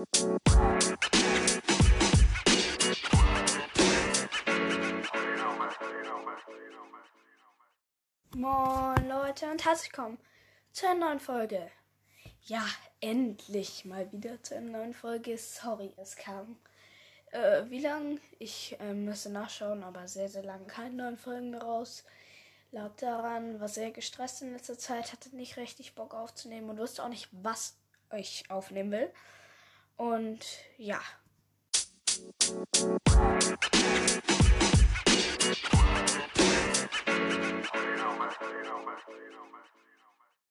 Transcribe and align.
Moin 0.00 0.06
Leute 9.08 9.50
und 9.50 9.62
herzlich 9.62 9.92
willkommen 9.92 10.18
zu 10.72 10.86
einer 10.88 11.06
neuen 11.06 11.20
Folge. 11.20 11.70
Ja, 12.44 12.64
endlich 13.02 13.84
mal 13.84 14.10
wieder 14.10 14.42
zu 14.42 14.56
einer 14.56 14.70
neuen 14.78 14.94
Folge. 14.94 15.36
Sorry, 15.36 15.92
es 15.98 16.16
kam. 16.16 16.56
Äh, 17.32 17.64
wie 17.68 17.80
lang? 17.80 18.18
Ich 18.38 18.78
äh, 18.80 18.94
müsste 18.94 19.28
nachschauen, 19.28 19.84
aber 19.84 20.08
sehr, 20.08 20.30
sehr 20.30 20.44
lange 20.44 20.64
keine 20.64 20.94
neuen 20.94 21.18
Folgen 21.18 21.50
mehr 21.50 21.60
raus. 21.62 22.04
Lag 22.70 22.96
daran, 22.96 23.60
war 23.60 23.68
sehr 23.68 23.90
gestresst 23.90 24.40
in 24.40 24.54
letzter 24.54 24.78
Zeit, 24.78 25.12
hatte 25.12 25.36
nicht 25.36 25.58
richtig 25.58 25.94
Bock 25.94 26.14
aufzunehmen 26.14 26.70
und 26.70 26.78
wusste 26.78 27.04
auch 27.04 27.10
nicht, 27.10 27.28
was 27.32 27.76
ich 28.16 28.44
aufnehmen 28.48 28.92
will. 28.92 29.12
Und 30.00 30.40
ja. 30.78 30.98